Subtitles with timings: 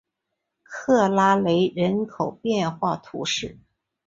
[0.63, 3.59] 克拉雷人口变化图示